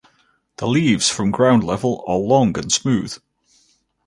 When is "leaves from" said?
0.67-1.29